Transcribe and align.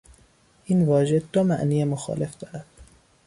این 0.65 0.85
واژه 0.85 1.19
دو 1.33 1.43
معنی 1.43 1.83
مخالف 1.83 2.37
دارد. 2.37 2.65